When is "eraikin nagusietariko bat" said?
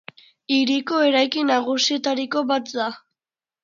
1.09-2.77